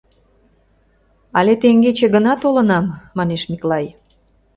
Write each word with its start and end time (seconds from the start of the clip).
—Але 1.37 1.53
теҥгече 1.61 2.07
гына 2.15 2.33
толынам,— 2.43 2.85
манеш 3.17 3.41
Миклай. 3.49 3.85